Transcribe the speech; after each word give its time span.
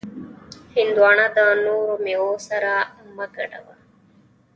هندوانه 0.75 1.25
د 1.35 1.37
نورو 1.65 1.93
میوو 2.05 2.31
سره 2.47 2.71
مه 3.15 3.25
ګډوه. 3.35 3.75